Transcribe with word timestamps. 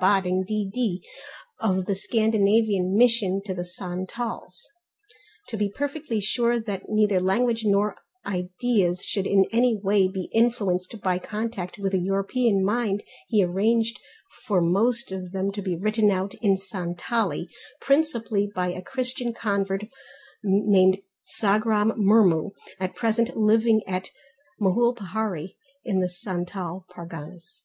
Bodding, 0.00 0.42
D.D. 0.42 1.06
of 1.60 1.86
the 1.86 1.94
Scandinavian 1.94 2.96
Mission 2.96 3.40
to 3.44 3.54
the 3.54 3.64
Santals. 3.64 4.68
To 5.50 5.56
be 5.56 5.68
perfectly 5.70 6.18
sure 6.18 6.58
that 6.58 6.88
neither 6.88 7.20
language 7.20 7.64
nor 7.64 7.96
ideas 8.26 9.04
should 9.04 9.24
in 9.24 9.44
any 9.52 9.76
way 9.80 10.08
be 10.08 10.28
influenced 10.34 11.00
by 11.00 11.20
contact 11.20 11.78
with 11.78 11.94
a 11.94 12.00
European 12.00 12.64
mind 12.64 13.04
he 13.28 13.44
arranged 13.44 14.00
for 14.44 14.60
most 14.60 15.12
of 15.12 15.30
them 15.30 15.52
to 15.52 15.62
be 15.62 15.76
written 15.76 16.10
out 16.10 16.34
in 16.42 16.56
Santali, 16.56 17.46
principally 17.80 18.50
by 18.52 18.72
a 18.72 18.82
Christian 18.82 19.32
convert 19.32 19.82
named 20.42 20.98
Sagram 21.22 21.92
Murmu, 21.96 22.50
at 22.80 22.96
present 22.96 23.36
living 23.36 23.80
at 23.86 24.10
Mohulpahari 24.60 25.54
in 25.84 26.00
the 26.00 26.08
Santal 26.08 26.84
Parganas. 26.90 27.62